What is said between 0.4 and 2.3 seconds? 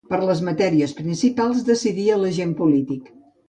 matèries principals decidia